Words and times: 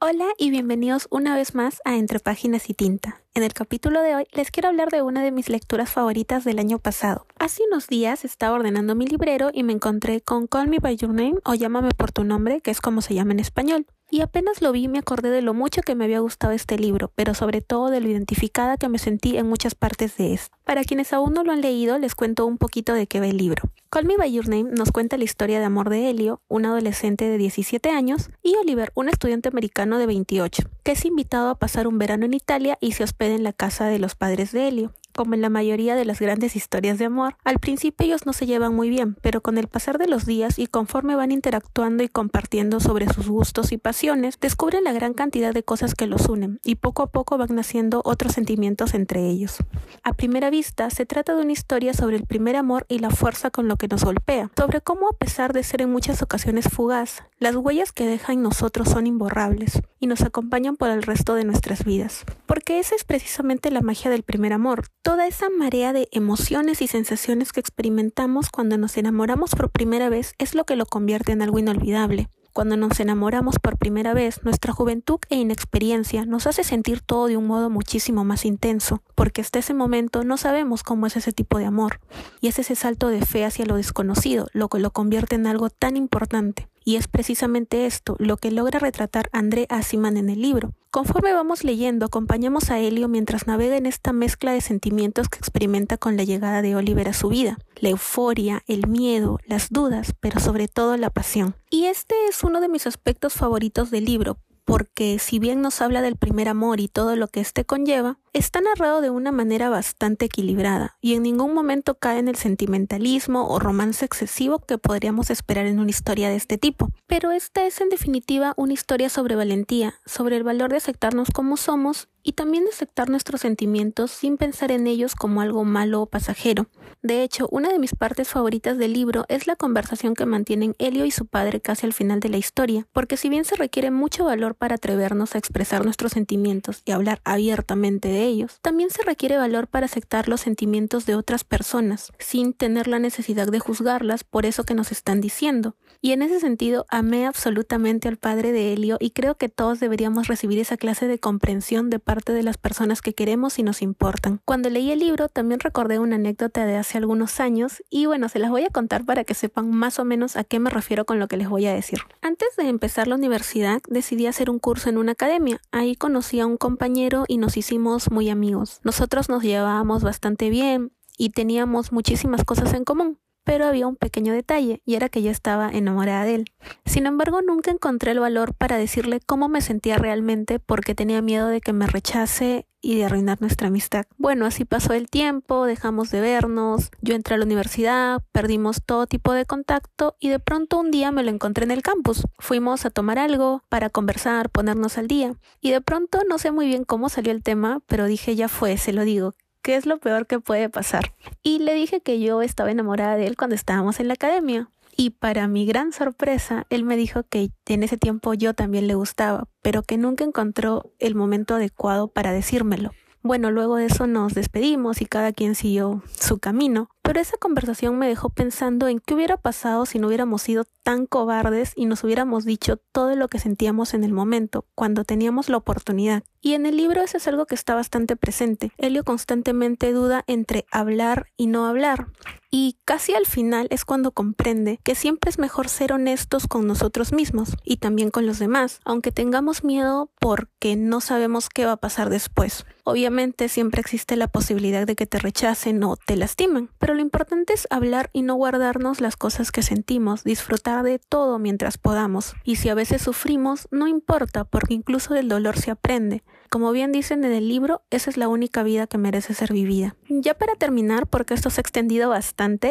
Hola 0.00 0.28
y 0.38 0.50
bienvenidos 0.50 1.08
una 1.10 1.34
vez 1.34 1.56
más 1.56 1.82
a 1.84 1.96
Entre 1.96 2.20
Páginas 2.20 2.70
y 2.70 2.74
Tinta. 2.74 3.20
En 3.38 3.44
el 3.44 3.52
capítulo 3.52 4.02
de 4.02 4.16
hoy 4.16 4.26
les 4.32 4.50
quiero 4.50 4.68
hablar 4.68 4.88
de 4.90 5.00
una 5.00 5.22
de 5.22 5.30
mis 5.30 5.48
lecturas 5.48 5.88
favoritas 5.88 6.42
del 6.42 6.58
año 6.58 6.80
pasado. 6.80 7.24
Hace 7.38 7.62
unos 7.70 7.86
días 7.86 8.24
estaba 8.24 8.56
ordenando 8.56 8.96
mi 8.96 9.06
librero 9.06 9.50
y 9.54 9.62
me 9.62 9.72
encontré 9.72 10.20
con 10.20 10.48
Call 10.48 10.66
Me 10.66 10.80
By 10.80 10.96
Your 10.96 11.14
Name 11.14 11.36
o 11.44 11.54
Llámame 11.54 11.90
por 11.96 12.10
tu 12.10 12.24
nombre, 12.24 12.60
que 12.60 12.72
es 12.72 12.80
como 12.80 13.00
se 13.00 13.14
llama 13.14 13.34
en 13.34 13.38
español. 13.38 13.86
Y 14.10 14.22
apenas 14.22 14.62
lo 14.62 14.72
vi 14.72 14.88
me 14.88 14.98
acordé 14.98 15.28
de 15.28 15.42
lo 15.42 15.52
mucho 15.52 15.82
que 15.82 15.94
me 15.94 16.06
había 16.06 16.20
gustado 16.20 16.54
este 16.54 16.78
libro, 16.78 17.12
pero 17.14 17.34
sobre 17.34 17.60
todo 17.60 17.90
de 17.90 18.00
lo 18.00 18.08
identificada 18.08 18.78
que 18.78 18.88
me 18.88 18.98
sentí 18.98 19.36
en 19.36 19.46
muchas 19.46 19.74
partes 19.74 20.16
de 20.16 20.32
este. 20.32 20.56
Para 20.64 20.82
quienes 20.82 21.12
aún 21.12 21.34
no 21.34 21.44
lo 21.44 21.52
han 21.52 21.60
leído, 21.60 21.98
les 21.98 22.14
cuento 22.14 22.46
un 22.46 22.56
poquito 22.56 22.94
de 22.94 23.06
qué 23.06 23.20
va 23.20 23.26
el 23.26 23.36
libro. 23.36 23.70
Call 23.90 24.06
Me 24.06 24.16
By 24.16 24.32
Your 24.32 24.48
Name 24.48 24.70
nos 24.70 24.92
cuenta 24.92 25.18
la 25.18 25.24
historia 25.24 25.58
de 25.58 25.66
amor 25.66 25.90
de 25.90 26.08
Helio, 26.08 26.40
un 26.48 26.64
adolescente 26.64 27.28
de 27.28 27.36
17 27.36 27.90
años, 27.90 28.30
y 28.42 28.54
Oliver, 28.56 28.92
un 28.94 29.10
estudiante 29.10 29.48
americano 29.48 29.98
de 29.98 30.06
28, 30.06 30.70
que 30.82 30.92
es 30.92 31.04
invitado 31.04 31.50
a 31.50 31.58
pasar 31.58 31.86
un 31.86 31.98
verano 31.98 32.24
en 32.24 32.34
Italia 32.34 32.78
y 32.80 32.92
se 32.92 33.04
hospeda 33.04 33.27
en 33.30 33.42
la 33.42 33.52
casa 33.52 33.86
de 33.86 33.98
los 33.98 34.14
padres 34.14 34.52
de 34.52 34.68
Helio 34.68 34.94
como 35.18 35.34
en 35.34 35.42
la 35.42 35.50
mayoría 35.50 35.96
de 35.96 36.04
las 36.04 36.20
grandes 36.20 36.54
historias 36.54 36.96
de 36.96 37.06
amor, 37.06 37.34
al 37.42 37.58
principio 37.58 38.06
ellos 38.06 38.24
no 38.24 38.32
se 38.32 38.46
llevan 38.46 38.72
muy 38.72 38.88
bien, 38.88 39.16
pero 39.20 39.40
con 39.40 39.58
el 39.58 39.66
pasar 39.66 39.98
de 39.98 40.06
los 40.06 40.26
días 40.26 40.60
y 40.60 40.68
conforme 40.68 41.16
van 41.16 41.32
interactuando 41.32 42.04
y 42.04 42.08
compartiendo 42.08 42.78
sobre 42.78 43.12
sus 43.12 43.28
gustos 43.28 43.72
y 43.72 43.78
pasiones, 43.78 44.38
descubren 44.40 44.84
la 44.84 44.92
gran 44.92 45.14
cantidad 45.14 45.52
de 45.52 45.64
cosas 45.64 45.96
que 45.96 46.06
los 46.06 46.28
unen 46.28 46.60
y 46.62 46.76
poco 46.76 47.02
a 47.02 47.08
poco 47.08 47.36
van 47.36 47.56
naciendo 47.56 48.00
otros 48.04 48.34
sentimientos 48.34 48.94
entre 48.94 49.26
ellos. 49.26 49.56
A 50.04 50.12
primera 50.12 50.50
vista, 50.50 50.88
se 50.90 51.04
trata 51.04 51.34
de 51.34 51.42
una 51.42 51.50
historia 51.50 51.94
sobre 51.94 52.14
el 52.14 52.24
primer 52.24 52.54
amor 52.54 52.86
y 52.88 53.00
la 53.00 53.10
fuerza 53.10 53.50
con 53.50 53.66
lo 53.66 53.74
que 53.74 53.88
nos 53.88 54.04
golpea, 54.04 54.52
sobre 54.56 54.82
cómo 54.82 55.08
a 55.08 55.16
pesar 55.16 55.52
de 55.52 55.64
ser 55.64 55.82
en 55.82 55.90
muchas 55.90 56.22
ocasiones 56.22 56.68
fugaz, 56.70 57.24
las 57.40 57.56
huellas 57.56 57.90
que 57.90 58.06
deja 58.06 58.32
en 58.32 58.42
nosotros 58.42 58.88
son 58.88 59.08
imborrables 59.08 59.82
y 59.98 60.06
nos 60.06 60.22
acompañan 60.22 60.76
por 60.76 60.90
el 60.90 61.02
resto 61.02 61.34
de 61.34 61.42
nuestras 61.42 61.84
vidas. 61.84 62.24
Porque 62.46 62.78
esa 62.78 62.94
es 62.94 63.02
precisamente 63.02 63.72
la 63.72 63.80
magia 63.80 64.12
del 64.12 64.22
primer 64.22 64.52
amor, 64.52 64.86
toda 65.08 65.26
esa 65.26 65.48
marea 65.48 65.94
de 65.94 66.06
emociones 66.12 66.82
y 66.82 66.86
sensaciones 66.86 67.54
que 67.54 67.60
experimentamos 67.60 68.50
cuando 68.50 68.76
nos 68.76 68.98
enamoramos 68.98 69.52
por 69.52 69.70
primera 69.70 70.10
vez 70.10 70.34
es 70.36 70.54
lo 70.54 70.64
que 70.64 70.76
lo 70.76 70.84
convierte 70.84 71.32
en 71.32 71.40
algo 71.40 71.58
inolvidable. 71.58 72.28
Cuando 72.52 72.76
nos 72.76 73.00
enamoramos 73.00 73.54
por 73.58 73.78
primera 73.78 74.12
vez, 74.12 74.44
nuestra 74.44 74.74
juventud 74.74 75.18
e 75.30 75.36
inexperiencia 75.36 76.26
nos 76.26 76.46
hace 76.46 76.62
sentir 76.62 77.00
todo 77.00 77.26
de 77.26 77.38
un 77.38 77.46
modo 77.46 77.70
muchísimo 77.70 78.22
más 78.22 78.44
intenso, 78.44 79.02
porque 79.14 79.40
hasta 79.40 79.60
ese 79.60 79.72
momento 79.72 80.24
no 80.24 80.36
sabemos 80.36 80.82
cómo 80.82 81.06
es 81.06 81.16
ese 81.16 81.32
tipo 81.32 81.56
de 81.56 81.64
amor, 81.64 82.00
y 82.42 82.48
es 82.48 82.58
ese 82.58 82.74
salto 82.74 83.08
de 83.08 83.24
fe 83.24 83.46
hacia 83.46 83.64
lo 83.64 83.76
desconocido 83.76 84.48
lo 84.52 84.68
que 84.68 84.78
lo 84.78 84.90
convierte 84.90 85.36
en 85.36 85.46
algo 85.46 85.70
tan 85.70 85.96
importante. 85.96 86.68
Y 86.84 86.96
es 86.96 87.08
precisamente 87.08 87.86
esto 87.86 88.14
lo 88.18 88.36
que 88.36 88.50
logra 88.50 88.78
retratar 88.78 89.30
André 89.32 89.64
Asiman 89.70 90.18
en 90.18 90.28
el 90.28 90.42
libro. 90.42 90.74
Conforme 90.90 91.34
vamos 91.34 91.64
leyendo, 91.64 92.06
acompañamos 92.06 92.70
a 92.70 92.78
Helio 92.78 93.08
mientras 93.08 93.46
navega 93.46 93.76
en 93.76 93.84
esta 93.84 94.14
mezcla 94.14 94.52
de 94.52 94.62
sentimientos 94.62 95.28
que 95.28 95.38
experimenta 95.38 95.98
con 95.98 96.16
la 96.16 96.24
llegada 96.24 96.62
de 96.62 96.74
Oliver 96.76 97.08
a 97.08 97.12
su 97.12 97.28
vida. 97.28 97.58
La 97.76 97.90
euforia, 97.90 98.62
el 98.66 98.86
miedo, 98.86 99.38
las 99.46 99.68
dudas, 99.68 100.14
pero 100.18 100.40
sobre 100.40 100.66
todo 100.66 100.96
la 100.96 101.10
pasión. 101.10 101.54
Y 101.68 101.84
este 101.84 102.14
es 102.30 102.42
uno 102.42 102.62
de 102.62 102.70
mis 102.70 102.86
aspectos 102.86 103.34
favoritos 103.34 103.90
del 103.90 104.06
libro, 104.06 104.38
porque 104.64 105.18
si 105.18 105.38
bien 105.38 105.60
nos 105.60 105.82
habla 105.82 106.00
del 106.00 106.16
primer 106.16 106.48
amor 106.48 106.80
y 106.80 106.88
todo 106.88 107.16
lo 107.16 107.28
que 107.28 107.40
éste 107.40 107.66
conlleva, 107.66 108.18
está 108.32 108.60
narrado 108.60 109.00
de 109.00 109.10
una 109.10 109.32
manera 109.32 109.68
bastante 109.68 110.26
equilibrada 110.26 110.96
y 111.00 111.14
en 111.14 111.22
ningún 111.22 111.54
momento 111.54 111.94
cae 111.94 112.18
en 112.18 112.28
el 112.28 112.36
sentimentalismo 112.36 113.48
o 113.48 113.58
romance 113.58 114.04
excesivo 114.04 114.58
que 114.58 114.78
podríamos 114.78 115.30
esperar 115.30 115.66
en 115.66 115.78
una 115.78 115.90
historia 115.90 116.28
de 116.28 116.36
este 116.36 116.58
tipo. 116.58 116.90
Pero 117.06 117.30
esta 117.30 117.66
es 117.66 117.80
en 117.80 117.88
definitiva 117.88 118.54
una 118.56 118.72
historia 118.72 119.08
sobre 119.08 119.36
valentía, 119.36 119.94
sobre 120.06 120.36
el 120.36 120.44
valor 120.44 120.70
de 120.70 120.76
aceptarnos 120.76 121.30
como 121.30 121.56
somos 121.56 122.08
y 122.22 122.32
también 122.32 122.64
de 122.64 122.70
aceptar 122.70 123.08
nuestros 123.08 123.40
sentimientos 123.40 124.10
sin 124.10 124.36
pensar 124.36 124.70
en 124.70 124.86
ellos 124.86 125.14
como 125.14 125.40
algo 125.40 125.64
malo 125.64 126.02
o 126.02 126.06
pasajero. 126.06 126.66
De 127.00 127.22
hecho, 127.22 127.48
una 127.50 127.72
de 127.72 127.78
mis 127.78 127.94
partes 127.94 128.28
favoritas 128.28 128.76
del 128.76 128.92
libro 128.92 129.24
es 129.28 129.46
la 129.46 129.56
conversación 129.56 130.14
que 130.14 130.26
mantienen 130.26 130.74
Helio 130.78 131.04
y 131.04 131.10
su 131.10 131.26
padre 131.26 131.60
casi 131.60 131.86
al 131.86 131.92
final 131.92 132.20
de 132.20 132.28
la 132.28 132.36
historia, 132.36 132.86
porque 132.92 133.16
si 133.16 133.28
bien 133.28 133.44
se 133.44 133.56
requiere 133.56 133.90
mucho 133.90 134.24
valor 134.24 134.56
para 134.56 134.74
atrevernos 134.74 135.34
a 135.34 135.38
expresar 135.38 135.84
nuestros 135.84 136.12
sentimientos 136.12 136.82
y 136.84 136.90
hablar 136.90 137.20
abiertamente 137.24 138.08
de 138.08 138.17
ellos, 138.24 138.58
también 138.62 138.90
se 138.90 139.02
requiere 139.02 139.36
valor 139.36 139.68
para 139.68 139.86
aceptar 139.86 140.28
los 140.28 140.40
sentimientos 140.40 141.06
de 141.06 141.14
otras 141.14 141.44
personas, 141.44 142.12
sin 142.18 142.52
tener 142.52 142.88
la 142.88 142.98
necesidad 142.98 143.48
de 143.48 143.58
juzgarlas 143.58 144.24
por 144.24 144.46
eso 144.46 144.64
que 144.64 144.74
nos 144.74 144.92
están 144.92 145.20
diciendo. 145.20 145.74
Y 146.00 146.12
en 146.12 146.22
ese 146.22 146.38
sentido, 146.38 146.86
amé 146.88 147.26
absolutamente 147.26 148.06
al 148.06 148.18
padre 148.18 148.52
de 148.52 148.72
Helio 148.72 148.98
y 149.00 149.10
creo 149.10 149.34
que 149.34 149.48
todos 149.48 149.80
deberíamos 149.80 150.28
recibir 150.28 150.60
esa 150.60 150.76
clase 150.76 151.08
de 151.08 151.18
comprensión 151.18 151.90
de 151.90 151.98
parte 151.98 152.32
de 152.32 152.44
las 152.44 152.56
personas 152.56 153.02
que 153.02 153.14
queremos 153.14 153.58
y 153.58 153.64
nos 153.64 153.82
importan. 153.82 154.40
Cuando 154.44 154.70
leí 154.70 154.92
el 154.92 155.00
libro 155.00 155.28
también 155.28 155.58
recordé 155.58 155.98
una 155.98 156.16
anécdota 156.16 156.66
de 156.66 156.76
hace 156.76 156.98
algunos 156.98 157.40
años 157.40 157.82
y 157.90 158.06
bueno, 158.06 158.28
se 158.28 158.38
las 158.38 158.50
voy 158.50 158.64
a 158.64 158.70
contar 158.70 159.04
para 159.04 159.24
que 159.24 159.34
sepan 159.34 159.70
más 159.70 159.98
o 159.98 160.04
menos 160.04 160.36
a 160.36 160.44
qué 160.44 160.60
me 160.60 160.70
refiero 160.70 161.04
con 161.04 161.18
lo 161.18 161.26
que 161.26 161.36
les 161.36 161.48
voy 161.48 161.66
a 161.66 161.74
decir. 161.74 161.98
Antes 162.22 162.48
de 162.56 162.68
empezar 162.68 163.08
la 163.08 163.16
universidad 163.16 163.80
decidí 163.88 164.26
hacer 164.26 164.50
un 164.50 164.60
curso 164.60 164.88
en 164.88 164.98
una 164.98 165.12
academia. 165.12 165.60
Ahí 165.72 165.96
conocí 165.96 166.38
a 166.38 166.46
un 166.46 166.56
compañero 166.56 167.24
y 167.26 167.38
nos 167.38 167.56
hicimos 167.56 168.07
muy 168.10 168.30
amigos. 168.30 168.80
Nosotros 168.84 169.28
nos 169.28 169.42
llevábamos 169.42 170.02
bastante 170.02 170.50
bien 170.50 170.92
y 171.16 171.30
teníamos 171.30 171.92
muchísimas 171.92 172.44
cosas 172.44 172.72
en 172.74 172.84
común 172.84 173.18
pero 173.48 173.64
había 173.64 173.86
un 173.86 173.96
pequeño 173.96 174.34
detalle, 174.34 174.82
y 174.84 174.96
era 174.96 175.08
que 175.08 175.22
yo 175.22 175.30
estaba 175.30 175.70
enamorada 175.70 176.24
de 176.24 176.34
él. 176.34 176.44
Sin 176.84 177.06
embargo, 177.06 177.40
nunca 177.40 177.70
encontré 177.70 178.10
el 178.10 178.20
valor 178.20 178.52
para 178.52 178.76
decirle 178.76 179.20
cómo 179.24 179.48
me 179.48 179.62
sentía 179.62 179.96
realmente 179.96 180.58
porque 180.58 180.94
tenía 180.94 181.22
miedo 181.22 181.48
de 181.48 181.62
que 181.62 181.72
me 181.72 181.86
rechace 181.86 182.66
y 182.82 182.98
de 182.98 183.06
arruinar 183.06 183.40
nuestra 183.40 183.68
amistad. 183.68 184.04
Bueno, 184.18 184.44
así 184.44 184.66
pasó 184.66 184.92
el 184.92 185.08
tiempo, 185.08 185.64
dejamos 185.64 186.10
de 186.10 186.20
vernos, 186.20 186.90
yo 187.00 187.14
entré 187.14 187.36
a 187.36 187.38
la 187.38 187.46
universidad, 187.46 188.22
perdimos 188.32 188.82
todo 188.84 189.06
tipo 189.06 189.32
de 189.32 189.46
contacto 189.46 190.14
y 190.20 190.28
de 190.28 190.40
pronto 190.40 190.78
un 190.78 190.90
día 190.90 191.10
me 191.10 191.22
lo 191.22 191.30
encontré 191.30 191.64
en 191.64 191.70
el 191.70 191.80
campus. 191.80 192.26
Fuimos 192.38 192.84
a 192.84 192.90
tomar 192.90 193.18
algo 193.18 193.62
para 193.70 193.88
conversar, 193.88 194.50
ponernos 194.50 194.98
al 194.98 195.08
día 195.08 195.32
y 195.62 195.70
de 195.70 195.80
pronto 195.80 196.20
no 196.28 196.36
sé 196.36 196.52
muy 196.52 196.66
bien 196.66 196.84
cómo 196.84 197.08
salió 197.08 197.32
el 197.32 197.42
tema, 197.42 197.80
pero 197.86 198.04
dije 198.04 198.36
ya 198.36 198.48
fue, 198.48 198.76
se 198.76 198.92
lo 198.92 199.04
digo, 199.04 199.34
¿qué 199.62 199.76
es 199.76 199.86
lo 199.86 199.98
peor 199.98 200.26
que 200.26 200.40
puede 200.40 200.68
pasar? 200.68 201.12
Y 201.42 201.58
le 201.58 201.74
dije 201.74 202.00
que 202.00 202.20
yo 202.20 202.42
estaba 202.42 202.70
enamorada 202.70 203.16
de 203.16 203.26
él 203.26 203.36
cuando 203.36 203.54
estábamos 203.54 204.00
en 204.00 204.08
la 204.08 204.14
academia. 204.14 204.70
Y 204.96 205.10
para 205.10 205.46
mi 205.46 205.64
gran 205.64 205.92
sorpresa, 205.92 206.66
él 206.70 206.82
me 206.82 206.96
dijo 206.96 207.22
que 207.22 207.50
en 207.66 207.84
ese 207.84 207.96
tiempo 207.96 208.34
yo 208.34 208.54
también 208.54 208.88
le 208.88 208.94
gustaba, 208.94 209.46
pero 209.62 209.82
que 209.82 209.96
nunca 209.96 210.24
encontró 210.24 210.90
el 210.98 211.14
momento 211.14 211.54
adecuado 211.54 212.08
para 212.08 212.32
decírmelo. 212.32 212.90
Bueno, 213.22 213.50
luego 213.50 213.76
de 213.76 213.86
eso 213.86 214.06
nos 214.06 214.34
despedimos 214.34 215.02
y 215.02 215.06
cada 215.06 215.32
quien 215.32 215.54
siguió 215.54 216.02
su 216.18 216.38
camino, 216.38 216.88
pero 217.02 217.20
esa 217.20 217.36
conversación 217.36 217.98
me 217.98 218.06
dejó 218.06 218.30
pensando 218.30 218.86
en 218.86 219.00
qué 219.00 219.14
hubiera 219.14 219.36
pasado 219.36 219.86
si 219.86 219.98
no 219.98 220.06
hubiéramos 220.06 220.42
sido 220.42 220.64
tan 220.84 221.06
cobardes 221.06 221.72
y 221.74 221.86
nos 221.86 222.04
hubiéramos 222.04 222.44
dicho 222.44 222.76
todo 222.92 223.16
lo 223.16 223.28
que 223.28 223.40
sentíamos 223.40 223.92
en 223.92 224.04
el 224.04 224.12
momento, 224.12 224.66
cuando 224.74 225.04
teníamos 225.04 225.48
la 225.48 225.56
oportunidad. 225.56 226.22
Y 226.40 226.54
en 226.54 226.64
el 226.64 226.76
libro 226.76 227.02
eso 227.02 227.16
es 227.16 227.26
algo 227.26 227.46
que 227.46 227.56
está 227.56 227.74
bastante 227.74 228.14
presente. 228.14 228.70
Helio 228.78 229.02
constantemente 229.04 229.92
duda 229.92 230.22
entre 230.26 230.66
hablar 230.70 231.26
y 231.36 231.48
no 231.48 231.66
hablar. 231.66 232.06
Y 232.50 232.78
casi 232.86 233.14
al 233.14 233.26
final 233.26 233.66
es 233.70 233.84
cuando 233.84 234.12
comprende 234.12 234.80
que 234.82 234.94
siempre 234.94 235.28
es 235.28 235.38
mejor 235.38 235.68
ser 235.68 235.92
honestos 235.92 236.46
con 236.46 236.66
nosotros 236.66 237.12
mismos 237.12 237.50
y 237.62 237.76
también 237.76 238.10
con 238.10 238.26
los 238.26 238.38
demás, 238.38 238.80
aunque 238.86 239.12
tengamos 239.12 239.64
miedo 239.64 240.10
porque 240.18 240.74
no 240.74 241.02
sabemos 241.02 241.50
qué 241.50 241.66
va 241.66 241.72
a 241.72 241.76
pasar 241.76 242.08
después. 242.08 242.64
Obviamente 242.84 243.50
siempre 243.50 243.82
existe 243.82 244.16
la 244.16 244.28
posibilidad 244.28 244.86
de 244.86 244.96
que 244.96 245.04
te 245.04 245.18
rechacen 245.18 245.84
o 245.84 245.96
te 245.96 246.16
lastimen, 246.16 246.70
pero 246.78 246.94
lo 246.94 247.02
importante 247.02 247.52
es 247.52 247.66
hablar 247.68 248.08
y 248.14 248.22
no 248.22 248.34
guardarnos 248.36 249.02
las 249.02 249.16
cosas 249.16 249.52
que 249.52 249.60
sentimos, 249.60 250.24
disfrutar 250.24 250.82
de 250.82 250.98
todo 250.98 251.38
mientras 251.38 251.76
podamos. 251.76 252.34
Y 252.44 252.56
si 252.56 252.70
a 252.70 252.74
veces 252.74 253.02
sufrimos, 253.02 253.68
no 253.70 253.88
importa, 253.88 254.44
porque 254.44 254.72
incluso 254.72 255.12
del 255.12 255.28
dolor 255.28 255.58
se 255.58 255.70
aprende. 255.70 256.22
Como 256.50 256.72
bien 256.72 256.92
dicen 256.92 257.24
en 257.24 257.32
el 257.32 257.46
libro, 257.46 257.82
esa 257.90 258.08
es 258.08 258.16
la 258.16 258.28
única 258.28 258.62
vida 258.62 258.86
que 258.86 258.96
merece 258.96 259.34
ser 259.34 259.52
vivida. 259.52 259.96
Ya 260.08 260.32
para 260.32 260.54
terminar, 260.54 261.06
porque 261.06 261.34
esto 261.34 261.50
se 261.50 261.60
ha 261.60 261.62
extendido 261.62 262.08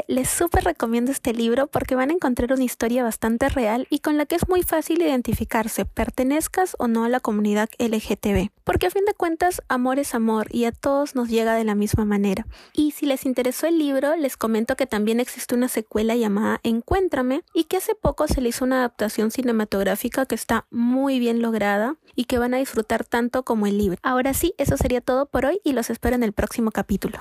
les 0.08 0.30
súper 0.30 0.64
recomiendo 0.64 1.12
este 1.12 1.34
libro 1.34 1.68
porque 1.68 1.96
van 1.96 2.10
a 2.10 2.14
encontrar 2.14 2.54
una 2.54 2.64
historia 2.64 3.04
bastante 3.04 3.50
real 3.50 3.86
y 3.90 4.00
con 4.00 4.18
la 4.18 4.25
que 4.25 4.36
es 4.36 4.48
muy 4.48 4.64
fácil 4.64 5.02
identificarse, 5.02 5.84
pertenezcas 5.84 6.78
o 6.80 6.88
no 6.88 7.04
a 7.04 7.10
la 7.10 7.19
comunidad 7.19 7.68
LGTB. 7.78 8.50
Porque 8.64 8.88
a 8.88 8.92
fin 8.92 9.04
de 9.04 9.14
cuentas, 9.14 9.62
amor 9.68 10.00
es 10.00 10.16
amor 10.16 10.48
y 10.52 10.64
a 10.64 10.72
todos 10.72 11.16
nos 11.16 11.28
llega 11.28 11.54
de 11.56 11.66
la 11.66 11.75
misma 11.75 12.06
manera. 12.06 12.48
Y 12.72 12.92
si 12.92 13.06
les 13.06 13.25
interesó 13.25 13.68
el 13.68 13.78
libro, 13.78 14.16
les 14.16 14.38
comento 14.38 14.78
que 14.78 14.86
también 14.86 15.19
existe 15.19 15.54
una 15.54 15.68
secuela 15.68 16.16
llamada 16.16 16.62
Encuéntrame 16.64 17.42
y 17.54 17.66
que 17.66 17.78
hace 17.78 17.94
poco 17.94 18.28
se 18.30 18.40
le 18.40 18.50
hizo 18.50 18.64
una 18.64 18.78
adaptación 18.78 19.31
cinematográfica 19.31 20.25
que 20.25 20.36
está 20.36 20.66
muy 20.72 21.19
bien 21.19 21.42
lograda 21.42 21.98
y 22.16 22.24
que 22.24 22.40
van 22.40 22.54
a 22.54 22.58
disfrutar 22.58 23.04
tanto 23.04 23.44
como 23.44 23.68
el 23.68 23.78
libro. 23.78 23.98
Ahora 24.02 24.34
sí, 24.34 24.54
eso 24.58 24.78
sería 24.78 25.02
todo 25.02 25.25
por 25.25 25.46
hoy 25.46 25.60
y 25.66 25.74
los 25.74 25.90
espero 25.90 26.16
en 26.16 26.24
el 26.24 26.31
próximo 26.31 26.72
capítulo. 26.72 27.19